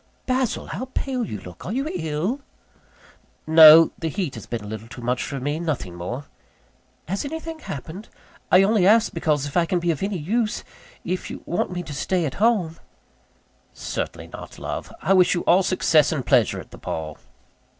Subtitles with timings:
[0.25, 1.63] "Basil, how pale you look!
[1.63, 2.41] Are you ill?"
[3.45, 6.25] "No; the heat has been a little too much for me nothing more."
[7.07, 8.09] "Has anything happened?
[8.51, 10.63] I only ask, because if I can be of any use
[11.05, 12.79] if you want me to stay at home"
[13.93, 14.91] "Certainly not, love.
[15.03, 17.19] I wish you all success and pleasure at the ball."